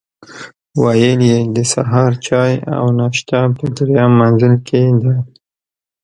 ویل 0.83 1.19
یې 1.31 1.39
د 1.55 1.57
سهار 1.73 2.11
چای 2.27 2.53
او 2.77 2.85
ناشته 2.99 3.39
په 3.57 3.65
درېیم 3.75 4.11
منزل 4.21 4.53
کې 4.67 4.81
ده. 5.03 5.13